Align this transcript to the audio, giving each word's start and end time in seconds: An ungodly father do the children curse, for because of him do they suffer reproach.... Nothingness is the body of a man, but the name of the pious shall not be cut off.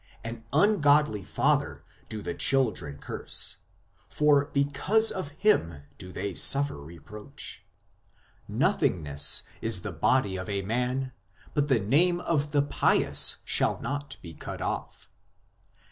An 0.23 0.43
ungodly 0.51 1.21
father 1.21 1.85
do 2.09 2.23
the 2.23 2.33
children 2.33 2.97
curse, 2.97 3.57
for 4.09 4.45
because 4.45 5.11
of 5.11 5.27
him 5.27 5.83
do 5.99 6.11
they 6.11 6.33
suffer 6.33 6.77
reproach.... 6.83 7.61
Nothingness 8.47 9.43
is 9.61 9.81
the 9.81 9.91
body 9.91 10.37
of 10.37 10.49
a 10.49 10.63
man, 10.63 11.11
but 11.53 11.67
the 11.67 11.79
name 11.79 12.19
of 12.19 12.49
the 12.49 12.63
pious 12.63 13.37
shall 13.45 13.79
not 13.79 14.17
be 14.23 14.33
cut 14.33 14.59
off. 14.59 15.07